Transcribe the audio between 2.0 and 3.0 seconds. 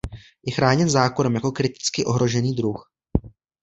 ohrožený druh.